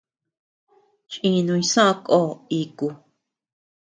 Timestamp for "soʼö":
1.71-1.91